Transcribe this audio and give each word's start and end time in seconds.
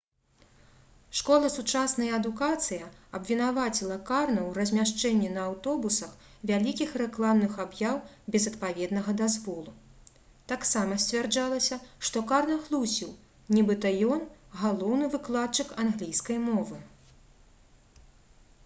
школа 1.17 1.49
«сучасная 1.55 2.05
адукацыя» 2.19 2.85
абвінаваціла 3.19 3.97
карна 4.09 4.41
ў 4.45 4.55
размяшчэнні 4.59 5.29
на 5.35 5.43
аўтобусах 5.49 6.15
вялікіх 6.53 6.95
рэкламных 7.03 7.53
аб'яў 7.65 8.01
без 8.37 8.47
адпаведнага 8.53 9.15
дазволу. 9.21 9.75
таксама 10.55 10.97
сцвярджалася 11.05 11.79
што 12.11 12.25
карна 12.35 12.57
хлусіў 12.67 13.13
нібыта 13.59 13.95
ён— 14.17 14.25
галоўны 14.65 15.13
выкладчык 15.21 15.77
англійскай 15.87 16.43
мовы 16.51 16.81